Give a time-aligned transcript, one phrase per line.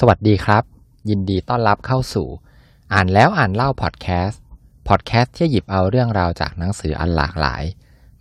[0.00, 0.62] สวัสดีครับ
[1.10, 2.28] ยินดีต้อนรับเข้าสู่
[2.92, 4.42] อ่านแล้วอ่านเล่าพอดแคสต์
[4.88, 7.62] พอดแคสต์ที่หยิบเอาเรื่องราวจากหนังสืออันหลากหลาย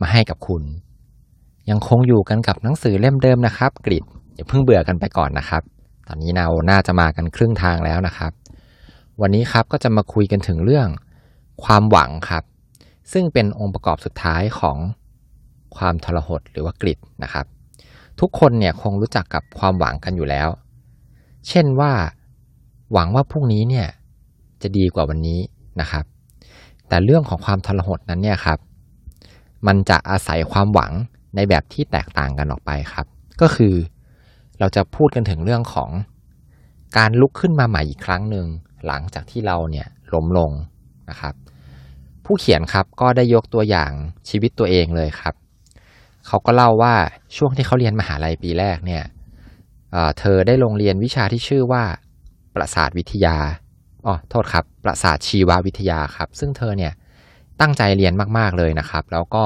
[0.02, 0.64] มาให้กับคุณ
[1.70, 4.04] ยังคงอยู่กันกับหนังสือเล่มเดิมนะครับกริด
[4.36, 5.64] อย่าเพิ่งเบื่อกันไปก่อนนะครับ
[6.08, 8.32] ตอนนี้เราน่าจะมากันครึ่งทางแล้วนะครับ
[9.22, 10.88] วันนี้ครับก็จะมาคุยกันถึงเรื่อง
[11.64, 12.44] ความหวังครับ
[13.12, 14.78] ซึ่งเป็นองค์ประกอบสุดท้ายของ
[15.76, 17.46] ความทรหดหรือว่ากริดนะครับ
[18.20, 20.50] ทุกคนเนี่ยคงรู้จักกับความหวังกันอยู่แล้ว
[21.48, 21.92] เช่นว่า
[22.94, 23.88] หวังว่าพรุ่งนี้เนี่ย
[24.62, 25.40] จะดีกว่าวันนี้
[25.82, 26.06] นะครับ
[26.88, 28.60] แต่เรื่องของความทรหดนั้นเนี่ยครับ
[29.68, 30.92] มันจะอาศัยความหวัง
[31.36, 33.06] ในแบบที่แตกต่างกันออกไปครับ
[33.42, 33.74] ก็คือ
[34.60, 35.90] เราจะพูดกันถึงเรื่องของ
[36.98, 38.48] การลุกขึ้นมาใหม่อีกครั้งหนึ่ง
[38.88, 40.52] หลังจากที่เราเนี่ยล้มลง
[41.10, 41.34] นะครับ
[42.26, 43.92] ผู้เขียนครับก็ได้ยกตัวอย่าง
[44.30, 45.34] ชีวิตตัวเองเลยครับ
[46.28, 46.94] เขาก็เล่าว่า
[47.38, 49.04] ช่วงที่เขาเรียนมหาลัยปีแรกเนี่ย
[50.20, 51.84] เธอได้ลงเรียนวิชาที่ชื่อว่า
[52.56, 53.38] ประสาทวิทยา
[54.06, 56.94] อ๋อโทษครับ ประสาทชีววิทยาครับ ซึ่งเธอเนี่ย
[57.62, 59.44] ตั้งใจเรียนมากๆเลยนะครับ แล้วก็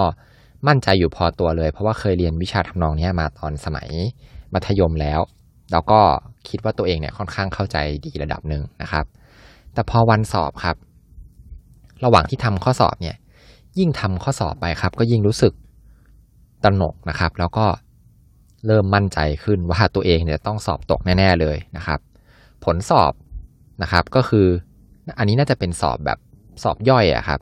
[0.67, 3.89] มั่นใจอยู่พอตัวเลย เพราะว่าเคยเรียนวิชาทำนองนี้มาตอนสมัย
[4.53, 5.19] มัธยมแล้ว
[5.71, 5.99] แล้วก็
[6.49, 9.05] คิดว่าตัวเองเนี่ยค่อนข้างเข้าใจดีระดับหนึ่งนะครับ
[9.73, 10.75] แต่พอวันสอบครับ
[12.03, 13.15] ระหว่างที่ทำข้อสอบเนี่ย
[13.79, 15.53] ยิ่งทำข้อสอบไปครับ ก็ยิ่งรู้สึก
[16.63, 17.65] ตระหนกนะครับ แล้วก็
[18.67, 21.99] เริ่มมั่นใจขึ้นว่าตัวเองเนี่ยต้องสอบตกแน่ๆเลยนะครับ
[22.65, 23.13] ผลสอบ
[23.81, 24.47] นะครับก็คือ
[25.17, 26.19] อันนี้น่าจะเป็นสอบแบบ
[26.63, 27.39] สอบย่อยอะครับ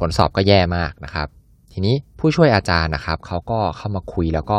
[0.00, 1.28] ผลสอบก็แย่มากนะครับ
[1.72, 4.52] ทีนี้ผู้ช่วยอาจารย์นะครับเขาก็เข้ามาคุยแล้วก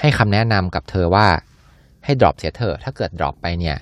[0.00, 1.26] ให้คำแนะนำกับเธอว่า
[2.04, 3.76] ให้ drop เสียเถอะถ้าเกิด drop ไปเนี่ย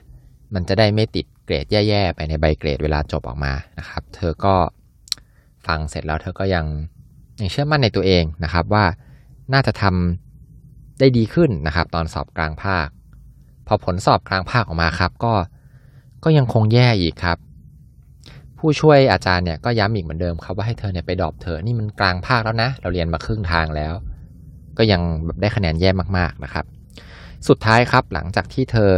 [0.54, 4.54] มันจะได้ไม่ติดเกรดแย่ๆไปในใบเกรดเวลาจบออกมานะครับ เธอก็
[5.66, 6.64] ฟังเสร็จแล้วเธอก็ยัง
[7.40, 8.84] ยังเชื่อมั่นในตัวเองนะครับว่า
[9.52, 10.31] น่าจะทำ
[11.02, 12.88] ได้ดีขึ้นนะครับ ตอนสอบกลางภาค
[13.66, 15.32] พอผลสอบกลางภาคออกมาครับ ก็
[16.24, 17.38] ก็ยังคงแย่อีกครับ
[18.58, 23.94] ผู้ช่วยอาจารย์เนี่ยก็ย้ำอีกเหมือนเดิมครับว่าให้เธอเนี่ยไปดรอปเธอนี่มันกลางภาคแล้วนะ เราเรียนมาครึ่งทางแล้ว
[24.78, 26.64] ก็ยังแบบได้คะแนนแย่มากๆนะครับ
[27.48, 28.90] สุดท้ายครับหลังจากที่เธอ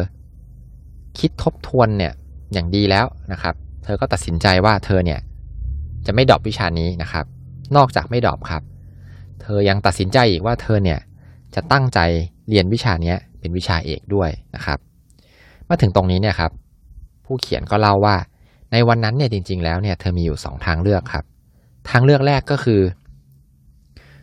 [1.18, 2.12] คิดทบทวนเนี่ย
[2.52, 3.54] อย่างดีแล้วนะครับ
[3.84, 5.20] เธอก็ตัดสินใจว่าเธอเนี่ย
[6.06, 7.24] จะไม่ดรอปวิชานี้นะครับ
[7.76, 8.62] นอกจากไม่ดรอปครับ
[9.42, 11.00] เธอยังตัดสินใจอีกว่าเธอเนี่ย
[11.54, 11.98] จะตั้งใจ
[12.48, 14.78] เรียนวิชานี้เป็นวิชาเอกด้วยนะครับ
[15.68, 16.52] มาถึงตรงนี้เนี่ยครับ
[17.24, 18.16] ผู้เขียนก็เล่าว่า
[18.72, 21.24] ในวันนั้นเนี่ยจริง ๆ แล้วเนี่ยเธอมีอยู่สองทางเลือกครับ
[21.90, 22.80] ทางเลือกแรกก็คือ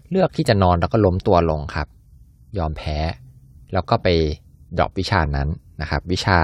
[0.09, 1.87] เลือกที่จะนอนแล้วก็ล้มตัวลงครับ
[2.57, 2.97] ยอมแพ้
[3.73, 4.07] แล้วก็ไป
[4.77, 5.47] ดรอปวิชานั้น
[5.81, 6.39] นะครับ วิชา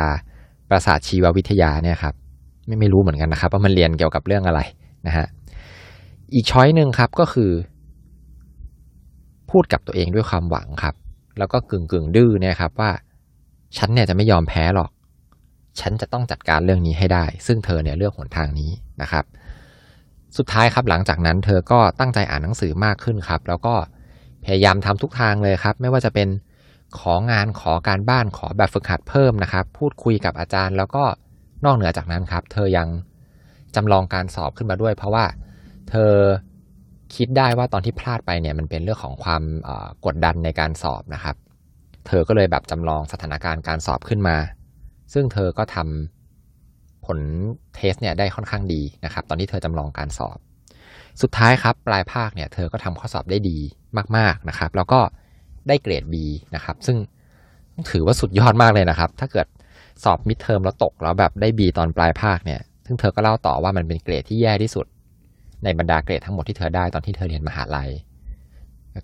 [0.70, 2.16] ประสาทชีววิทยาเนี่ยครับ
[2.66, 4.62] ไม่ไม่รู้เหมือนกันนะครับ ว่ามันเรียนเกี่ยวกับเรื่องอะไร
[5.08, 5.28] นะฮะ
[6.34, 7.52] อีกช้อยหนึ่งครับก็คือ
[9.52, 10.96] พูดกับตัวเองด้วยความหวังครับ
[11.38, 12.92] แล้วก็กึ่งกึ่งดื้อเนี่ยครับว่า
[13.78, 14.90] ฉันเนี่ยจะไม่ยอมแพ้หรอก
[15.80, 18.72] ฉันจะต้องจัดการเรื่องนี้ให้ได้ ซึ่งเธอเนี่ยเลือกหนทางนี้
[19.02, 19.26] นะครับ
[20.38, 23.76] สุดท้ายครับหลังจากนั้นเธอก็ตั้งใจอ่านหนังสือมากขึ้นครับ แล้วก็
[24.46, 26.28] พยายามทำทุกทางเลยครับ ไม่ว่าจะเป็น
[27.00, 31.04] ของานขอการบ้านขอแบบฝึกหัดเพิ่มนะครับ พูดคุยกับอาจารย์ แล้วก็
[31.66, 32.88] นอกเหนือจากนั้นครับ เธอยัง
[33.76, 35.26] จำลองการสอบขึ้นมาด้วย เพราะว่า
[35.90, 36.14] เธอ
[37.16, 39.44] คิดได้ว่าตอนที่พลาดไปเนี่ยมันเป็นเรื่องของความ
[40.06, 41.36] กดดันในการสอบนะครับ
[42.08, 44.38] เธอก็เลยแบบจำลองสถานการณ์การสอบขึ้นมา
[45.14, 47.20] ซึ่งเธอก็ทำผล
[47.76, 50.38] test เนี่ยได้ค่อนข้างดีนะครับ ตอนที่เธอจำลองการสอบ
[51.22, 53.58] สุดท้ายครับปลายภาคเนี่ยเธอก็ทำข้อสอบได้ดี
[54.18, 55.00] มากๆนะครับ แล้วก็
[55.68, 56.16] ได้เกรด B
[56.56, 56.98] นะครับ ซึ่ง
[57.92, 59.48] ถือว่าสุดยอดมากเลยนะครับ ถ้าเกิด
[60.04, 64.86] สอบ midterm แล้วตกแล้วแบบได้ B ตอนปลายภาคเนี่ย ซึ่งเธอก็เล่าต่อว่ามันเป็นเกรดที่แย่ที่สุด
[65.64, 67.90] ในบรรดาเกรดทั้งหมดที่เธอได้ตอนที่เธอเรียนมหาลัย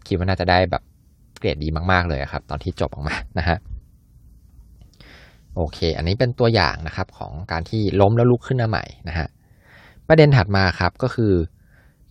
[0.08, 0.84] คิดว่าน่าจะได้แบบ
[1.40, 3.58] เกรดดีมากๆเลยครับ ตอนที่จบออกมานะฮะ
[5.56, 9.28] โอเค อันนี้เป็นตัวอย่างนะครับของการที่ล้มแล้วลุกขึ้นมาใหม่นะฮะ
[10.08, 11.34] ประเด็นถัดมาครับก็คือ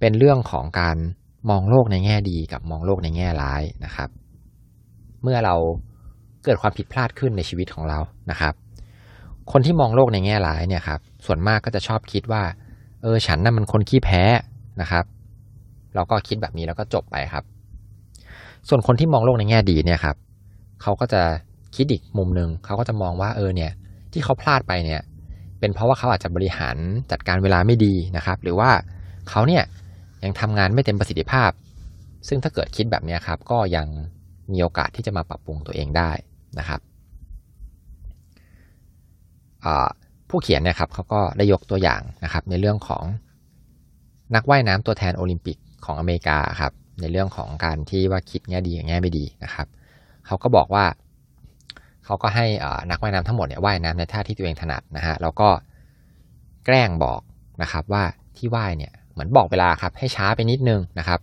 [0.00, 0.96] เป็นเรื่องของการ
[1.50, 4.08] มองโลกในแง่ดีกับมองโลกในแง่ร้ายนะครับ
[5.22, 5.54] เมื่อเรา
[6.44, 7.98] เกิดความผิดพลาดขึ้นในชีวิตของเรา
[8.30, 8.54] นะครับ
[9.52, 12.42] คนที่มองโลกในแง่ร้ายเนี่ยครับส่วนมากก็จะชอบคิดว่า
[13.02, 14.22] เออฉันน่ะมันคนขี้แพ้
[14.80, 15.04] นะครับ
[15.94, 17.44] เราก็คิดแบบนี้แล้วก็จบไปครับ
[18.68, 20.16] ส่วนคนที่มองโลกในแง่ดีเนี่ยครับ
[20.82, 21.22] เขาก็จะ
[21.76, 23.72] คิดอีกมุมหนึ่งเขาก็จะมองว่าเออเนี่ย
[24.12, 25.00] ที่เขาพลาดไปเนี่ย
[25.60, 26.76] เป็นเพราะว่าเขาอาจจะบริหาร
[27.10, 28.70] จัดการเวลาไม่ดีนะครับ หรือว่า
[29.30, 29.64] เขาเนี่ย
[30.24, 31.50] ยังทำงานไม่เต็มประสิทธิภาพ
[32.28, 33.86] ซึ่งถ้าเกิดคิดแบบนี้ครับ ก็ยัง
[34.52, 36.10] มีโอกาสที่จะมาปรับปรุงตัวเองได้
[36.58, 36.80] นะครับ
[40.32, 43.04] ผู้เขียนเนี่ยครับเขาก็ได้ยกตัวอย่างนะครับในเรื่องของ
[44.34, 49.66] นักว่ายน้ำตัวแทนโอลิมปิกของอเมริกาครับในเรื่องของการที่ว่าคิดแง่ดีกับแง่ไม่ดีนะครับ
[50.26, 50.84] เขาก็บอกว่า
[52.04, 52.46] เขาเขาก็ให้
[52.90, 55.48] นักว่ายน้ำทั้งหมดเนี่ยว่ายน้ำในท่าที่ตัวเองถนัดนะฮะแล้วก็
[56.66, 57.20] แกล้งบอก
[57.62, 58.04] นะครับว่า
[58.36, 61.20] ที่ว่ายเนี่ยเหมือนบอกเวลาครับให้ช้าไปนิดนึงนะครับ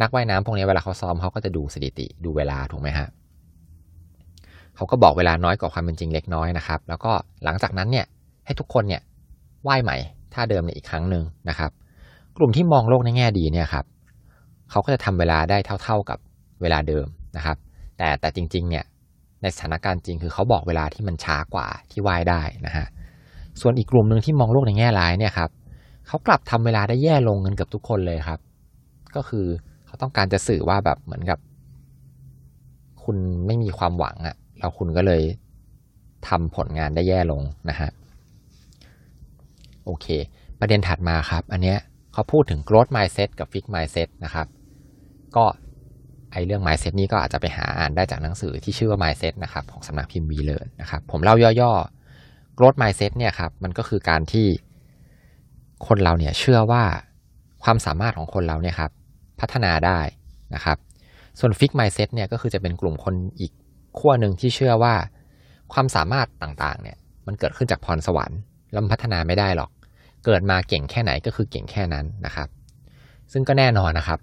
[0.00, 3.08] นักว่ายน้ำพวกนี้เวลาเขาซ้อมเขาก็จะดูสถิติดูเวลาถูกไหมฮะ
[4.76, 7.12] เขาก็บอกเวลาน้อยกว่าความเป็นจริงเล็กน้อยนะครับ แล้วก็
[7.44, 8.06] หลังจากนั้นเนี่ย
[8.50, 9.02] ให้ทุกคนเนี่ย
[9.68, 9.96] ว่ายใหม่
[10.34, 11.70] ท่าเดิมเนี่ยอีกครั้งหนึ่งนะครับ
[12.36, 13.84] กลุ่มที่มองโลกในแง่ดีเนี่ยครับ
[14.70, 16.18] เขาก็จะทำเวลาได้เท่า ๆกับ
[16.62, 17.06] เวลาเดิม
[17.36, 17.56] นะครับ
[17.96, 18.84] แต่แต่จริงๆเนี่ย
[19.42, 22.86] ในสถานการณ์จริงคือเขาบอกเวลาที่มันช้ากว่าที่ว่ายได้นะฮะ
[23.60, 25.50] ส่วนอีกกลุ่มหนึ่งที่มองโลกในแง่ร้ายเนี่ยครับ
[26.06, 28.40] เขากลับทำเวลาได้แย่ลงกันกับทุกคนเลยครับ
[29.16, 29.46] ก็คือ
[29.86, 31.38] เขาต้องการจะสื่อว่าแบบเหมือนกับ
[33.04, 33.16] คุณ
[33.46, 35.22] ไม่มีความหวังอะ่ะแล้วคุณก็เลย
[36.28, 37.90] ทำผลงานได้แย่ลงนะฮะ
[39.90, 40.08] โอเค
[40.60, 41.78] ประเด็นถัดมาครับ อันเนี้ย
[42.12, 44.46] เขาพูดถึง growth mindset กับ fix mindset นะครับ
[45.36, 45.44] ก็
[46.32, 54.46] ไอเรื่อง mindset นี้ก็อาจจะไปหาอ่านได้จากหนังสือที่ชื่อว่า mindset นะครับของสำนักพิมพ์วีเลอร์นะครับ ผมเล่าย่อๆ growth mindset เนี่ยครับ มันก็คือการที่
[55.86, 56.84] คนเราเนี่ยเชื่อว่า
[57.64, 58.90] ความสามารถของคนเราเนี่ยครับ
[59.40, 60.00] พัฒนาได้
[60.54, 60.78] นะครับ
[61.40, 63.52] ส่วน fix mindset เนี่ยก็คือจะเป็นกลุ่มคนอีก
[63.98, 64.94] ขั้วหนึ่งที่เชื่อว่า
[65.72, 66.96] ความสามารถต่างๆ เนี่ย
[67.26, 68.40] มันเกิดขึ้นจากพรสวรรค์
[68.72, 69.70] แล้วพัฒนาไม่ได้หรอก
[70.24, 72.48] เกิดมาเก่งแค่ไหนก็คือเก่งแค่นั้นนะครับ
[73.32, 74.20] ซึ่งก็แน่นอนนะครับ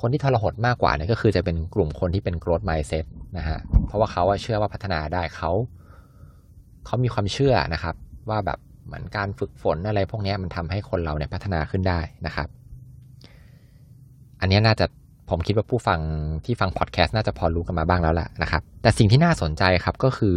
[0.00, 3.04] คนที่ทรหดมากกว่าเนี่ยก็คือจะเป็นกลุ่มคนที่เป็น growth mindset
[3.38, 5.50] นะฮะเพราะว่าเขาเชื่อว่าพัฒนาได้เขา
[6.86, 7.94] เขามีความเชื่อนะครับ
[8.28, 12.48] ว่าแบบเหมือนการฝึกฝนอะไรพวกนี้มันทำให้คนเราเนี่ยพัฒนาขึ้นได้นะครับ
[14.40, 14.86] อันนี้น่าจะ
[15.30, 16.00] ผมคิดว่าผู้ฟัง
[16.44, 20.36] ที่ฟังพอดแคสต์น่าจะพอรู้กันมาบ้างแล้วแหละนะครับ แต่สิ่งที่น่าสนใจครับก็คือ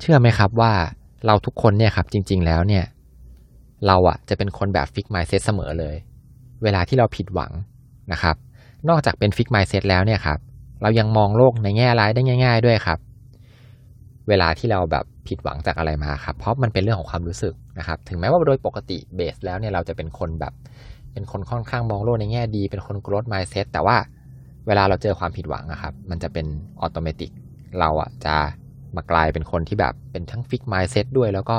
[0.00, 0.72] เชื่อไหมครับว่า
[1.26, 2.84] เราทุกคนเนี่ยครับจริง ๆ แล้วเนี่ย
[3.86, 5.96] เราอะจะเป็นคนแบบฟิกไมซ์เซตเสมอเลย
[6.62, 7.52] เวลาที่เราผิดหวัง
[8.12, 8.36] นะครับ
[8.88, 10.38] นอกจากเป็นฟิกไมซ์เซตแล้วเนี่ยครับ
[10.82, 12.98] เรายังมองโลกในแง่ร้ายได้ง่าย ๆ ด้วยครับ
[14.28, 20.52] เวลาที่เราแบบผิดหวังจากอะไรมาครับ เพราะมันเป็นเรื่องของความรู้สึกนะครับ ถึงแม้ว่าโดยปกติ base แล้วเนี่ยเราจะเป็นคนแบบ
[21.12, 23.96] เป็นคนค่อนข้างมองโลกในแง่ดี เป็นคน growth mindset แต่ว่า
[24.66, 26.46] เวลาเราเจอความผิดหวังนะครับ มันจะเป็น
[26.80, 27.30] automatic
[27.78, 28.36] เราอะจะ
[28.96, 31.56] มากลายเป็นคนที่แบบเป็นทั้ง fixed mindset ด้วย แล้วก็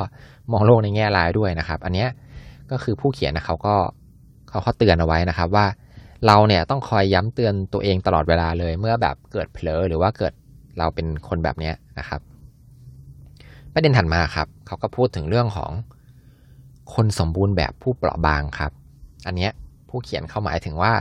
[0.52, 2.06] มองโลกในแง่ร้ายด้วยนะครับ อันนี้
[2.72, 3.76] ก็คือผู้เขียนนะเขาก็
[4.50, 5.66] เขาเขาเตือนเอาไว้นะครับว่า
[6.28, 10.34] เราเนี่ยต้องคอยย้ำเตือนตัวเองตลอดเวลาเลย เมื่อแบบเกิดเผลอหรือว่าเกิด
[10.78, 12.22] เราเป็นคนแบบเนี้ยนะครับ
[13.74, 15.72] ประเด็นถัดมาครับเขาก็พูดถึงเรื่องของ
[16.94, 18.72] คนสมบูรณ์แบบผู้เปราะบางครับ
[19.26, 19.52] อันเนี้ย
[19.90, 20.94] ผู้เขียนเข้าหมายถึงว่า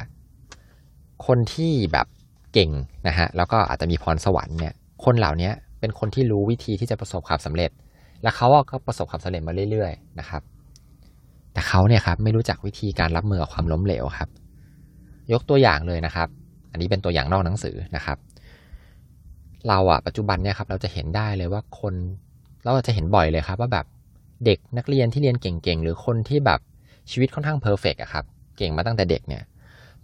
[1.26, 2.06] คนที่แบบ
[2.52, 2.70] เก่ง
[3.08, 4.74] นะฮะแล้วก็อาจจะมีพรสวรรค์เนี่ย
[5.04, 5.50] คนเหล่านี้
[5.80, 7.70] เป็นคนที่รู้วิธีที่จะประสบความสำเร็จ
[8.22, 10.42] และเขาก็ประสบความสำเร็จมาเรื่อย ๆ นะครับ
[11.52, 14.28] แต่เขาเนี่ยครับไม่รู้จักวิธีการรับมือกับความล้มเหลวครับ
[15.32, 16.28] ยกตัวอย่างเลยนะครับ
[16.70, 18.18] อันนี้เป็นตัวอย่างนอกหนังสือนะครับ
[19.68, 21.94] เราอะปัจจุบันเนี่ยครับเราจะเห็นได้เลยว่าคน
[22.62, 23.86] เราจะเห็นบ่อยเลยครับ ว่าแบบ
[24.44, 26.60] เด็กนักเรียนที่เรียนเก่งๆหรือคนที่แบบ
[27.10, 28.24] ชีวิตค่อนข้างเพอร์เฟกอะครับ
[28.56, 29.42] เก่งมาตั้งแต่เด็กเนี่ย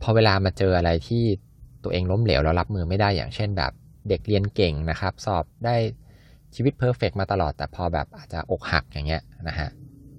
[0.02, 1.22] พอเวลามาเจออะไรที่
[1.84, 3.72] ตัวเองล้มเหลวแล้วรับมือไม่ได้อย่างเช่นแบบ
[4.08, 5.76] เด็กเรียนเก่งนะครับ สอบได้
[6.54, 9.68] ชีวิตเพอร์เฟกมาตลอด แต่พอแบบอาจจะอกหักอย่างเงี้ยนะฮะ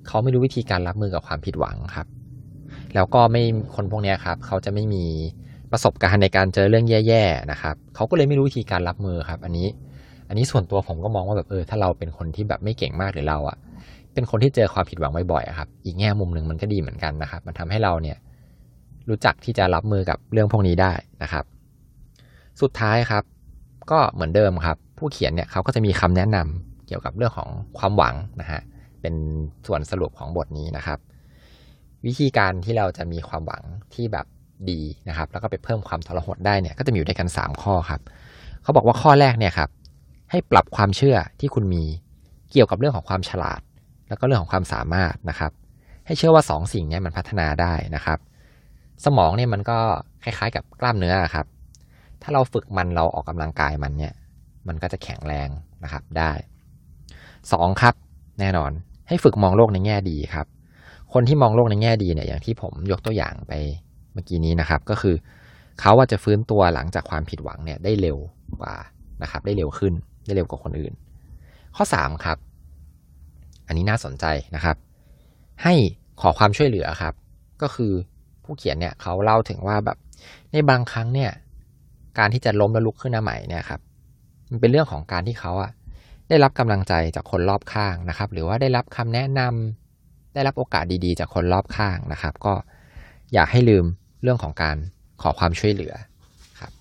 [0.08, 2.08] เขาไม่รู้วิธีการรับมือกับความผิดหวังครับ
[2.96, 3.44] แล้วก็ไม่
[3.76, 5.04] คนพวกนี้ครับ เขาจะไม่มี
[5.72, 9.68] ประสบการณ์ในการเจอเรื่องแย่ๆนะครับเขาก็เลยไม่รู้วิธีการรับมือครับ อันนี้
[10.30, 13.58] อันนี้ส่วนตัวผมก็มองว่าแบบเออถ้าเราเป็นคนที่แบบไม่เก่งมากหรือเราอะ่ะ
[14.14, 18.18] เป็นคนที่เจอความผิดหวังบ่อยๆครับอีกแง่มุมหนึ่งมันก็ดีเหมือนกันนะครับ มันทำให้เราเนี่ย
[19.10, 21.46] รู้จักที่จะรับมือกับเรื่องพวกนี้ได้นะครับ
[22.62, 23.24] สุดท้ายครับ
[23.92, 28.62] ก็เหมือนเดิมครับ ผู้เขียนเนี่ยเขาก็จะมีคำแนะนำเกี่ยวกับเรื่องของความหวังนะฮะ
[29.02, 29.16] เป็น
[29.68, 31.00] ส่วนสรุปของบทนี้นะครับ
[32.06, 33.64] วิธีการที่เราจะมีความหวัง
[33.94, 34.26] ที่แบบ
[34.70, 38.02] ดีนะครับ แล้วก็ไปเพิ่มความทรหดได้เนี่ยก็จะมีอยู่ด้วยกัน 3 ข้อครับ
[38.64, 39.70] เขาบอกว่าข้อแรกเนี่ยครับ
[40.32, 41.84] ให้ปรับความเชื่อที่คุณมี
[42.52, 43.62] เกี่ยวกับเรื่องของความฉลาด
[44.08, 45.52] แล้วก็เรื่องของความสามารถนะครับ
[46.06, 48.20] ให้เชื่อว่า 2สสิ่งนี้มันพัฒนาได้นะครับ
[49.06, 49.78] สมองเนี่ยมันก็
[50.24, 51.46] คล้ายๆ กับกล้ามเนื้อครับ
[52.22, 54.14] ถ้าเราฝึกมันเราออกกำลังกายมันเนี่ย
[54.68, 55.50] มันก็จะแข็งแรง
[55.84, 56.32] นะครับได้
[57.12, 57.96] 2ครับ
[58.40, 58.72] แน่นอน
[59.08, 60.48] ให้ฝึกมองโลกในแง่ดีครับ
[61.14, 63.54] คนที่มองโลกในแง่ดีเนี่ยอย่างที่ผมยกตัวอย่างไป
[64.14, 65.16] เมื่อกี้นี้นะครับ ก็คือ
[65.80, 68.18] เขาว่าจะฟื้นตัวหลังจากความผิดหวังเนี่ยได้เร็ว
[68.62, 68.76] กว่า
[69.22, 69.94] นะครับ ได้เร็วขึ้น
[70.26, 70.94] ได้เร็วกว่าคนอื่น
[71.76, 72.38] ข้อ3ครับ
[73.68, 74.78] อันนี้น่าสนใจนะครับ
[75.64, 75.74] ให้
[76.22, 77.14] ขอความช่วยเหลือครับ
[77.62, 77.92] ก็คือ
[78.44, 79.98] ผู้เขียนเนี่ยเขาเล่าถึงว่าแบบ
[80.52, 81.32] ในบางครั้งเนี่ย
[82.18, 83.80] การที่จะล้มแล้วลุกขึ้นมาใหม่เนี่ยครับ
[84.50, 85.72] มันเป็นเรื่องของการที่เขาอะ
[86.30, 92.54] ได้รับกำลังใจจากคนรอบข้างนะครับ หรือว่าได้รับคำแนะนำได้รับโอกาสดีๆ จากคนรอบข้างนะครับ ก็
[93.34, 93.86] อย่าให้ลืม
[94.24, 94.78] เรื่องของการ
[95.22, 95.94] ขอความช่วยเหลือ
[96.60, 96.72] ครับ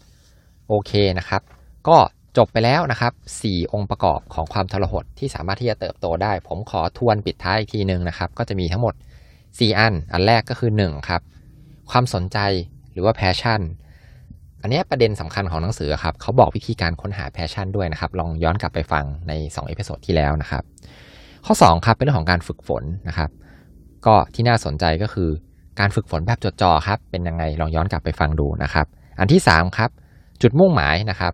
[0.69, 1.43] โอเคนะครับ
[1.89, 1.97] ก็
[2.37, 3.13] จบไปแล้วนะครับ
[3.43, 8.95] 4 องค์ประกอบของความทรหดที่สามารถที่จะเติบโตได้ ผมขอทวนปิดท้ายอีกทีหนึ่งนะครับ ก็จะมีทั้งหมด
[9.37, 11.23] 4 อัน อันแรกก็คือ 1 ครับ
[11.91, 12.39] ความสนใจ
[12.93, 13.61] หรือว่า passion
[14.67, 20.63] อันนี้ประเด็นสำคัญของหนังสือครับเขาบอกวิธีการค้นหา passion ด้วยนะครับ ลองย้อนกลับไปฟังใน2 episode ที่แล้วนะครับ
[21.47, 23.31] ข้อ2ครับเป็นเรื่องของการฝึกฝนนะครับ
[24.07, 25.29] ก็ที่น่าสนใจก็คือ
[25.81, 28.87] การฝึกฝนแบบจดจ่อครับ เป็นยังไงลองย้อนกลับไปฟังดูนะครับ
[29.19, 29.91] อันที่3ครับ
[30.43, 31.33] จุดมุ่งหมายนะครับ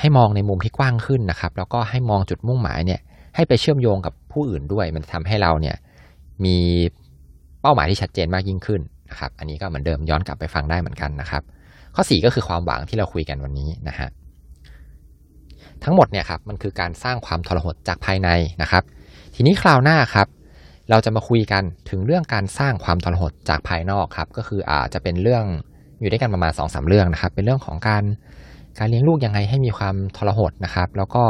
[0.00, 3.00] ให้มองในมุมที่กว้างขึ้นนะครับ แล้วก็ให้มองจุดมุ่งหมายเนี่ย
[3.36, 5.76] ให้ไปเชื่อมโยงกับผู้อื่นด้วย มันทำให้เราเนี่ย
[6.44, 6.56] มี
[7.60, 11.42] เป้าหมายที่ชัดเจนมากยิ่งขึ้น นะครับ อันนี้ก็เหมือนเดิมย้อนกลับไปฟังได้เหมือนกันนะครับ
[11.94, 14.08] ข้อ 4 ก็คือความหวังที่เราคุยกันวันนี้นะฮะ
[15.84, 18.28] ทั้งหมดเนี่ยครับมันคือการสร้างความทรหดจากภายใน
[18.62, 18.82] นะครับ
[19.34, 20.26] ทีนี้คราวหน้าครับ
[20.90, 25.44] เราจะมาคุยกันถึงเรื่องการสร้างความทรหดจากภายนอกครับ ก็คืออาจจะเป็นเรื่อง
[26.00, 28.04] อยู่ด้วยกันประมาณ2อสเรื่องนะครับ เป็นเรื่องของการ
[28.78, 31.24] การเลี้ยงลูกยังไงให้มีความทรหดนะครับ แล้วก็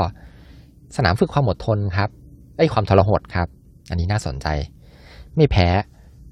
[0.96, 2.10] สนามฝึกความอดทนครับ
[2.58, 3.48] ไอ้ความทรหดครับ
[3.90, 4.46] อันนี้น่าสนใจ
[5.36, 5.68] ไม่แพ้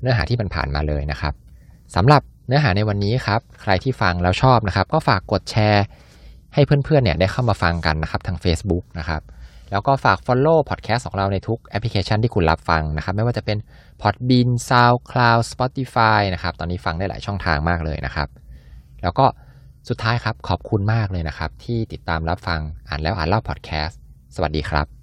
[0.00, 1.34] เนื้อหาที่มันผ่านมาเลยนะครับ
[1.96, 5.84] สำหรับเนื้อหาในวันนี้ครับ ใครที่ฟังแล้วชอบนะครับ ก็ฝากกดแชร์
[6.54, 9.22] ให้เพื่อนๆเนี่ยได้เข้ามาฟังกันนะครับทาง Facebook นะครับ
[9.70, 13.58] แล้วก็ฝาก Follow Podcast ของเราในทุกแอปพลิเคชันที่คุณรับฟังนะครับ ไม่ว่าจะเป็น
[14.02, 18.28] Podbean SoundCloud Spotify นะครับ ตอนนี้ฟังได้หลายช่องทางมากเลยนะครับ
[19.02, 19.26] แล้วก็
[19.88, 23.98] สุดท้ายครับขอบคุณมากเลยนะครับ ที่ติดตามรับฟังอ่านแล้วอ่านเล่าพอดแคสต์
[24.34, 24.95] สวัสดีครับ